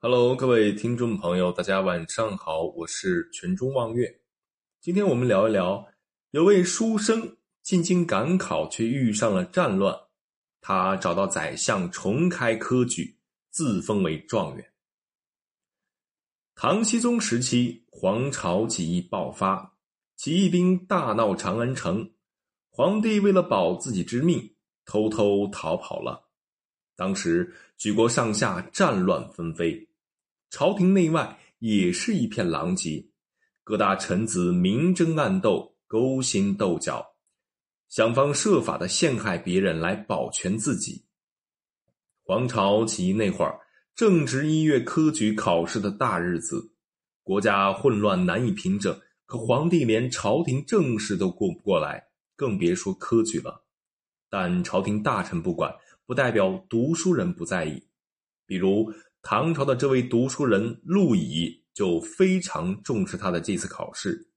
[0.00, 4.20] Hello，各位听众朋友，大家晚上好，我是全中望月。
[4.80, 5.88] 今天我们聊一聊，
[6.30, 9.98] 有位书生进京赶考，却遇上了战乱，
[10.60, 13.18] 他找到宰相重开科举，
[13.50, 14.72] 自封为状元。
[16.54, 19.74] 唐僖宗时期，黄巢起义爆发，
[20.14, 22.12] 起义兵大闹长安城，
[22.70, 24.54] 皇帝为了保自己之命，
[24.84, 26.27] 偷偷逃跑了。
[26.98, 29.88] 当时举国上下战乱纷飞，
[30.50, 33.06] 朝廷内外也是一片狼藉，
[33.62, 37.14] 各大臣子明争暗斗，勾心斗角，
[37.88, 41.04] 想方设法的陷害别人来保全自己。
[42.24, 43.60] 黄巢起义那会儿。
[43.94, 46.72] 正值一月科举考试的大日子，
[47.24, 49.00] 国家混乱难以平整。
[49.26, 53.64] 可皇帝连朝廷政事都顾不过来，更别说科举了。
[54.30, 55.74] 但朝廷大臣不管，
[56.08, 57.86] 不代表读书人不在意。
[58.46, 58.90] 比如
[59.20, 64.30] 唐朝的这位读书人陆乙，就非常重视他的这次考试。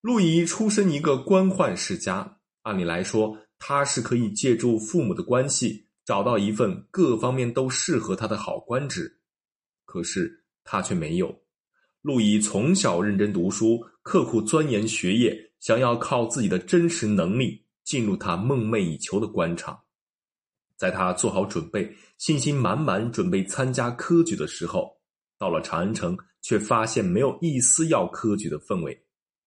[0.00, 5.84] 陆乙出身一个官宦世家，按理来说，他是可以借助父母的关系。
[6.06, 9.20] 找到一份各方面都适合他的好官职，
[9.84, 11.42] 可是他却没有。
[12.00, 19.78] 陆乙从小认真读书，刻苦钻研学业，想要靠自己的真实能力进入他梦寐以求的官场。
[20.78, 24.96] 在他做好准备、信心满满准备参加科举的时候，
[25.38, 28.98] 到了长安城，却发现没有一丝要科举的氛围，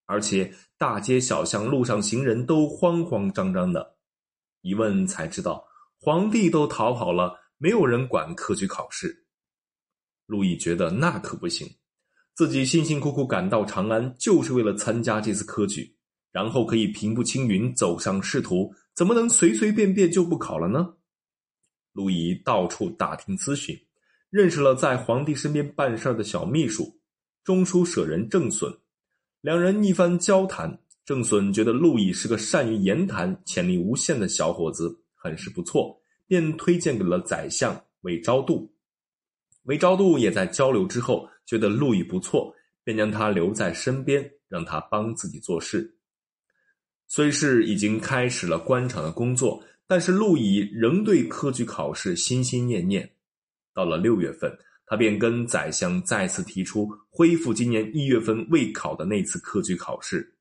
[0.06, 3.96] 而且大街小巷、路上行人都慌慌张张的。
[4.60, 5.66] 一问才知道。
[6.04, 9.24] 皇帝都逃跑了，没有人管科举考试。
[10.26, 11.64] 陆毅觉得那可不行，
[12.34, 15.96] 自己辛辛苦苦赶到长安，就是为了参加这次科举，
[16.32, 20.92] 然后可以平步青云走上仕途，怎么能随随便便就不考了呢？
[21.92, 23.78] 陆毅到处打听咨询，
[24.30, 27.00] 认识了在皇帝身边办事的小秘书
[27.44, 28.72] 中书舍人郑损，
[29.40, 34.98] 两人一番交谈，郑损觉得陆毅是个善于言谈、潜力无限的小伙子。
[35.14, 38.74] 很是不错，便推荐给了宰相韦昭度。
[39.62, 42.52] 韦昭度也在交流之后觉得陆毅不错，
[42.82, 45.96] 便将他留在身边，让他帮自己做事。
[47.06, 53.06] 虽是已经开始了官场的工作，但是陆毅仍对科举考试心心念念。
[53.74, 54.50] 到了六月份，
[54.86, 60.34] 他便跟宰相再次提出恢复今年一月份未考的那次科举考试。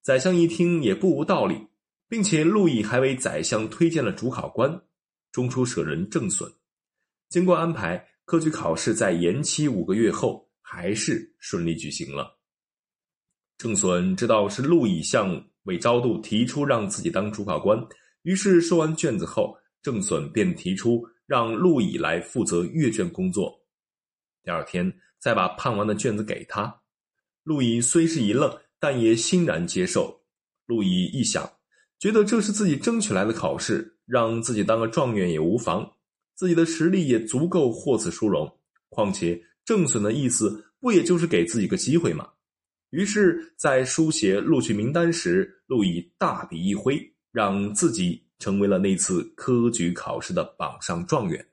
[0.00, 1.66] 宰相一听也不无道理。
[2.08, 4.80] 并且陆毅还为宰相推荐了主考官，
[5.32, 6.48] 中书舍人郑损。
[7.28, 12.38] 经过安排，科举考试在延期五个月后还是顺利举行了。
[13.58, 17.76] 郑损知道是陆毅向韦昭度提出让自己当主考官，
[18.28, 23.58] 于是收完卷子后，郑损便提出让陆毅来负责阅卷工作。
[24.42, 26.78] 第二天再把判完的卷子给他，
[27.42, 30.14] 陆毅虽是一愣，但也欣然接受。
[30.66, 31.50] 陆毅一想。
[31.98, 35.90] 觉得这是自己争取来的考试，让自己当个状元也无妨，
[36.34, 38.46] 自己的实力也足够获此殊荣。
[38.90, 42.28] 况且郑损的意思不也就是给自己个机会吗？
[42.90, 47.00] 于是，在书写录取名单时，陆毅大笔一挥，
[47.38, 51.46] 让自己成为了那次科举考试的榜上状元。